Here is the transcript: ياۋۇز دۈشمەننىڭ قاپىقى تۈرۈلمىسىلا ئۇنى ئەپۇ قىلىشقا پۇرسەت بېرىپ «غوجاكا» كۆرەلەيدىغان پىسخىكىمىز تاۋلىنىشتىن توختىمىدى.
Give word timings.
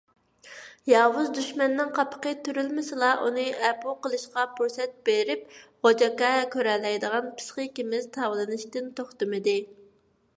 ياۋۇز 0.91 1.27
دۈشمەننىڭ 1.39 1.89
قاپىقى 1.97 2.31
تۈرۈلمىسىلا 2.47 3.09
ئۇنى 3.25 3.43
ئەپۇ 3.67 3.93
قىلىشقا 4.05 4.45
پۇرسەت 4.55 4.95
بېرىپ 5.11 5.45
«غوجاكا» 5.89 6.31
كۆرەلەيدىغان 6.57 7.29
پىسخىكىمىز 7.41 8.09
تاۋلىنىشتىن 8.17 8.93
توختىمىدى. 9.01 9.59